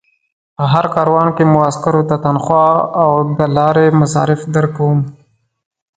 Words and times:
په 0.55 0.63
هر 0.73 0.85
کاروان 0.95 1.27
کې 1.35 1.43
مو 1.51 1.59
عسکرو 1.69 2.03
ته 2.09 2.15
تنخوا 2.25 2.67
او 3.03 3.11
د 3.37 3.39
لارې 3.57 3.85
مصارف 4.01 4.41
درکوم. 4.55 4.99